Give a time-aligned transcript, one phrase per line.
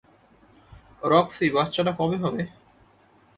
[1.03, 2.41] Roxie, বাচ্চাটা কবে হবে?